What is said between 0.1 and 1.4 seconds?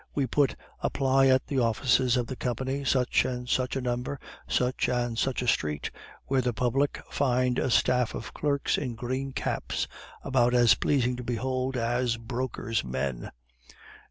We put, 'Apply